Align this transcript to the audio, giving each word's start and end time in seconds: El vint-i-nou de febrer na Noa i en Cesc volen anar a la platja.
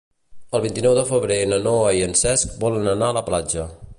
El 0.59 0.63
vint-i-nou 0.63 0.95
de 0.99 1.03
febrer 1.09 1.37
na 1.51 1.59
Noa 1.67 1.93
i 1.99 2.03
en 2.07 2.17
Cesc 2.23 2.57
volen 2.65 2.93
anar 2.97 3.13
a 3.13 3.17
la 3.21 3.27
platja. 3.33 3.71